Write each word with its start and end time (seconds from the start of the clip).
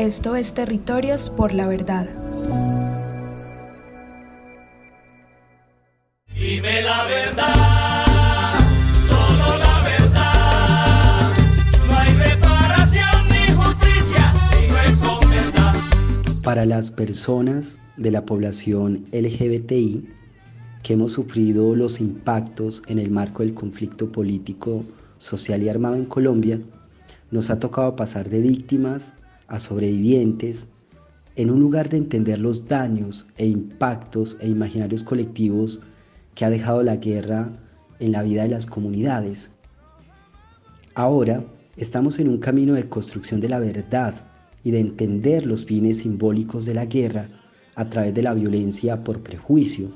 Esto 0.00 0.34
es 0.34 0.54
Territorios 0.54 1.28
por 1.28 1.52
la 1.52 1.66
Verdad. 1.66 2.08
Dime 6.34 6.80
la 6.80 7.04
verdad, 7.04 8.56
solo 9.06 9.58
la 9.58 9.82
verdad. 9.82 11.32
No 11.86 11.98
hay 11.98 12.14
reparación 12.14 13.28
ni 13.28 13.52
justicia 13.52 14.32
si 14.52 14.68
no 14.68 14.78
es 14.78 14.96
con 14.96 15.28
verdad. 15.28 15.74
Para 16.42 16.64
las 16.64 16.90
personas 16.90 17.78
de 17.98 18.10
la 18.10 18.24
población 18.24 19.04
LGBTI 19.12 20.08
que 20.82 20.94
hemos 20.94 21.12
sufrido 21.12 21.76
los 21.76 22.00
impactos 22.00 22.82
en 22.86 22.98
el 22.98 23.10
marco 23.10 23.42
del 23.42 23.52
conflicto 23.52 24.10
político, 24.10 24.82
social 25.18 25.62
y 25.62 25.68
armado 25.68 25.96
en 25.96 26.06
Colombia, 26.06 26.58
nos 27.30 27.50
ha 27.50 27.60
tocado 27.60 27.96
pasar 27.96 28.30
de 28.30 28.40
víctimas 28.40 29.12
a 29.50 29.58
sobrevivientes 29.58 30.68
en 31.36 31.50
un 31.50 31.60
lugar 31.60 31.88
de 31.88 31.98
entender 31.98 32.38
los 32.38 32.66
daños 32.66 33.26
e 33.36 33.46
impactos 33.46 34.38
e 34.40 34.48
imaginarios 34.48 35.04
colectivos 35.04 35.80
que 36.34 36.44
ha 36.44 36.50
dejado 36.50 36.82
la 36.82 36.96
guerra 36.96 37.52
en 37.98 38.12
la 38.12 38.22
vida 38.22 38.44
de 38.44 38.48
las 38.48 38.66
comunidades. 38.66 39.50
Ahora 40.94 41.44
estamos 41.76 42.18
en 42.18 42.28
un 42.28 42.38
camino 42.38 42.74
de 42.74 42.88
construcción 42.88 43.40
de 43.40 43.48
la 43.48 43.58
verdad 43.58 44.14
y 44.64 44.70
de 44.70 44.80
entender 44.80 45.46
los 45.46 45.64
fines 45.64 45.98
simbólicos 45.98 46.64
de 46.64 46.74
la 46.74 46.86
guerra 46.86 47.28
a 47.74 47.88
través 47.88 48.14
de 48.14 48.22
la 48.22 48.34
violencia 48.34 49.02
por 49.04 49.20
prejuicio. 49.20 49.90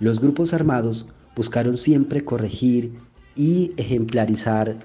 Los 0.00 0.20
grupos 0.20 0.54
armados 0.54 1.06
buscaron 1.34 1.76
siempre 1.76 2.24
corregir 2.24 2.98
y 3.34 3.72
ejemplarizar 3.76 4.76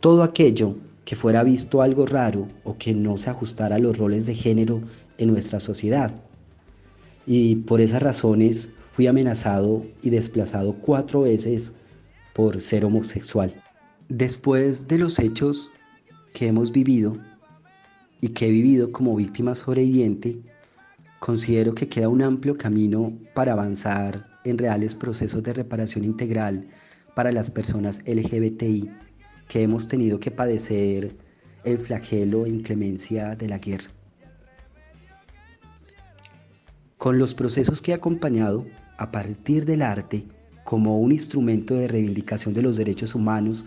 todo 0.00 0.22
aquello 0.22 0.76
que 1.04 1.16
fuera 1.16 1.42
visto 1.42 1.82
algo 1.82 2.06
raro 2.06 2.46
o 2.64 2.76
que 2.76 2.94
no 2.94 3.16
se 3.16 3.30
ajustara 3.30 3.76
a 3.76 3.78
los 3.80 3.98
roles 3.98 4.26
de 4.26 4.34
género 4.34 4.82
en 5.18 5.32
nuestra 5.32 5.60
sociedad. 5.60 6.14
Y 7.26 7.56
por 7.56 7.80
esas 7.80 8.02
razones 8.02 8.70
fui 8.94 9.06
amenazado 9.06 9.84
y 10.02 10.10
desplazado 10.10 10.74
cuatro 10.74 11.22
veces 11.22 11.72
por 12.32 12.60
ser 12.60 12.84
homosexual. 12.84 13.54
Después 14.08 14.88
de 14.88 14.98
los 14.98 15.18
hechos 15.18 15.70
que 16.32 16.46
hemos 16.46 16.72
vivido 16.72 17.16
y 18.20 18.28
que 18.28 18.46
he 18.46 18.50
vivido 18.50 18.92
como 18.92 19.16
víctima 19.16 19.54
sobreviviente, 19.54 20.40
considero 21.18 21.74
que 21.74 21.88
queda 21.88 22.08
un 22.08 22.22
amplio 22.22 22.56
camino 22.56 23.12
para 23.34 23.52
avanzar 23.52 24.26
en 24.44 24.58
reales 24.58 24.94
procesos 24.94 25.42
de 25.42 25.52
reparación 25.52 26.04
integral 26.04 26.66
para 27.14 27.32
las 27.32 27.50
personas 27.50 28.00
LGBTI 28.06 28.90
que 29.52 29.60
hemos 29.60 29.86
tenido 29.86 30.18
que 30.18 30.30
padecer 30.30 31.14
el 31.62 31.76
flagelo 31.76 32.46
e 32.46 32.48
inclemencia 32.48 33.36
de 33.36 33.48
la 33.48 33.58
guerra. 33.58 33.90
Con 36.96 37.18
los 37.18 37.34
procesos 37.34 37.82
que 37.82 37.90
he 37.90 37.94
acompañado 37.94 38.64
a 38.96 39.10
partir 39.10 39.66
del 39.66 39.82
arte 39.82 40.24
como 40.64 40.98
un 40.98 41.12
instrumento 41.12 41.74
de 41.74 41.86
reivindicación 41.86 42.54
de 42.54 42.62
los 42.62 42.78
derechos 42.78 43.14
humanos 43.14 43.66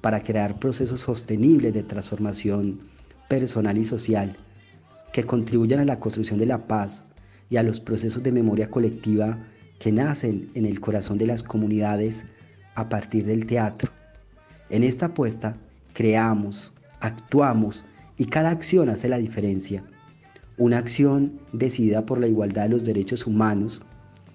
para 0.00 0.22
crear 0.22 0.58
procesos 0.58 1.00
sostenibles 1.02 1.74
de 1.74 1.82
transformación 1.82 2.80
personal 3.28 3.76
y 3.76 3.84
social 3.84 4.38
que 5.12 5.24
contribuyan 5.24 5.80
a 5.80 5.84
la 5.84 6.00
construcción 6.00 6.38
de 6.38 6.46
la 6.46 6.66
paz 6.66 7.04
y 7.50 7.58
a 7.58 7.62
los 7.62 7.78
procesos 7.78 8.22
de 8.22 8.32
memoria 8.32 8.70
colectiva 8.70 9.38
que 9.78 9.92
nacen 9.92 10.48
en 10.54 10.64
el 10.64 10.80
corazón 10.80 11.18
de 11.18 11.26
las 11.26 11.42
comunidades 11.42 12.24
a 12.74 12.88
partir 12.88 13.26
del 13.26 13.44
teatro. 13.44 13.92
En 14.68 14.82
esta 14.82 15.06
apuesta 15.06 15.56
creamos, 15.92 16.72
actuamos 17.00 17.84
y 18.16 18.26
cada 18.26 18.50
acción 18.50 18.88
hace 18.88 19.08
la 19.08 19.18
diferencia. 19.18 19.84
Una 20.58 20.78
acción 20.78 21.38
decidida 21.52 22.06
por 22.06 22.18
la 22.18 22.26
igualdad 22.26 22.64
de 22.64 22.70
los 22.70 22.84
derechos 22.84 23.26
humanos, 23.26 23.82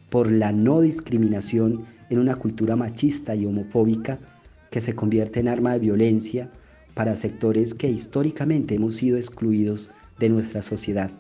por 0.09 0.31
la 0.31 0.51
no 0.51 0.81
discriminación 0.81 1.85
en 2.09 2.19
una 2.19 2.35
cultura 2.35 2.75
machista 2.75 3.35
y 3.35 3.45
homofóbica 3.45 4.19
que 4.69 4.81
se 4.81 4.95
convierte 4.95 5.39
en 5.39 5.47
arma 5.47 5.73
de 5.73 5.79
violencia 5.79 6.50
para 6.94 7.16
sectores 7.16 7.73
que 7.73 7.89
históricamente 7.89 8.75
hemos 8.75 8.95
sido 8.95 9.17
excluidos 9.17 9.91
de 10.19 10.29
nuestra 10.29 10.61
sociedad. 10.61 11.11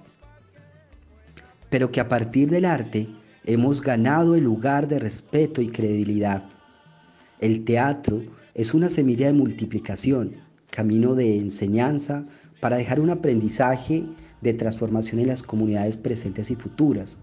Pero 1.69 1.91
que 1.91 2.01
a 2.01 2.07
partir 2.09 2.49
del 2.49 2.65
arte 2.65 3.07
hemos 3.45 3.81
ganado 3.81 4.35
el 4.35 4.43
lugar 4.43 4.87
de 4.87 4.99
respeto 4.99 5.61
y 5.61 5.69
credibilidad. 5.69 6.43
El 7.39 7.63
teatro 7.63 8.21
es 8.53 8.73
una 8.73 8.89
semilla 8.89 9.27
de 9.27 9.33
multiplicación, 9.33 10.35
camino 10.69 11.15
de 11.15 11.37
enseñanza 11.37 12.25
para 12.59 12.77
dejar 12.77 12.99
un 12.99 13.09
aprendizaje 13.09 14.05
de 14.41 14.53
transformación 14.53 15.19
en 15.19 15.27
las 15.27 15.43
comunidades 15.43 15.97
presentes 15.97 16.51
y 16.51 16.55
futuras. 16.55 17.19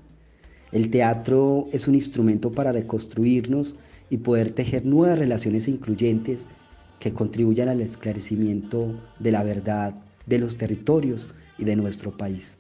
El 0.73 0.91
teatro 0.91 1.69
es 1.73 1.89
un 1.89 1.95
instrumento 1.95 2.53
para 2.53 2.73
reconstruirnos 2.73 3.77
y 4.11 4.19
poder 4.19 4.51
tejer 4.51 4.85
nuevas 4.85 5.19
relaciones 5.19 5.69
incluyentes 5.69 6.47
que 6.99 7.13
contribuyan 7.13 7.69
al 7.69 7.81
esclarecimiento 7.81 8.95
de 9.19 9.33
la 9.33 9.43
verdad 9.43 9.95
de 10.27 10.39
los 10.39 10.57
territorios 10.57 11.31
y 11.57 11.65
de 11.65 11.77
nuestro 11.77 12.17
país. 12.17 12.59